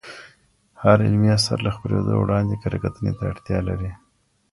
[0.81, 3.91] هر علمي اثر له خپریدو وړاندې کره کتنې ته اړتیا لري.